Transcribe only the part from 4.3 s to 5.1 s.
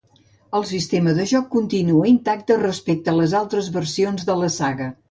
de la saga.